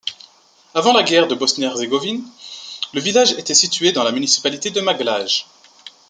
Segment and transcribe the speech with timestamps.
[0.73, 2.23] Avant la guerre de Bosnie-Herzégovine,
[2.95, 5.45] le village était situé dans la municipalité de Maglaj.